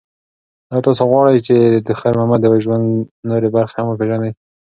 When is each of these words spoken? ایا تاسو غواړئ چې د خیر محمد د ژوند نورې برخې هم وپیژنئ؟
ایا 0.71 0.83
تاسو 0.85 1.03
غواړئ 1.09 1.37
چې 1.47 1.55
د 1.87 1.89
خیر 1.99 2.13
محمد 2.19 2.39
د 2.41 2.47
ژوند 2.65 2.85
نورې 3.29 3.49
برخې 3.55 3.75
هم 3.79 3.87
وپیژنئ؟ 3.89 4.31